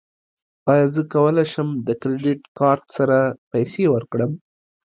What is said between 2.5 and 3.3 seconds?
کارت سره